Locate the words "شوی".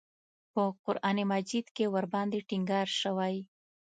3.01-3.35